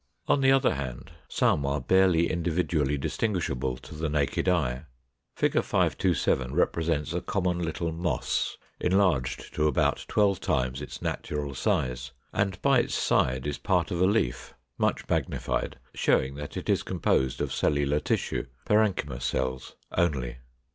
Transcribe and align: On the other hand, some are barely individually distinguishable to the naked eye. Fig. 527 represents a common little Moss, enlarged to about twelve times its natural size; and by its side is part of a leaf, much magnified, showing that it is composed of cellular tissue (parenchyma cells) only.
On 0.27 0.41
the 0.41 0.51
other 0.51 0.73
hand, 0.73 1.11
some 1.29 1.63
are 1.63 1.79
barely 1.79 2.27
individually 2.31 2.97
distinguishable 2.97 3.77
to 3.77 3.93
the 3.93 4.09
naked 4.09 4.49
eye. 4.49 4.85
Fig. 5.35 5.53
527 5.61 6.55
represents 6.55 7.13
a 7.13 7.21
common 7.21 7.59
little 7.59 7.91
Moss, 7.91 8.57
enlarged 8.79 9.53
to 9.53 9.67
about 9.67 10.03
twelve 10.07 10.39
times 10.39 10.81
its 10.81 11.03
natural 11.03 11.53
size; 11.53 12.13
and 12.33 12.59
by 12.63 12.79
its 12.79 12.95
side 12.95 13.45
is 13.45 13.59
part 13.59 13.91
of 13.91 14.01
a 14.01 14.05
leaf, 14.07 14.55
much 14.79 15.07
magnified, 15.07 15.77
showing 15.93 16.33
that 16.33 16.57
it 16.57 16.67
is 16.67 16.81
composed 16.81 17.39
of 17.39 17.53
cellular 17.53 17.99
tissue 17.99 18.47
(parenchyma 18.65 19.21
cells) 19.21 19.75
only. 19.95 20.37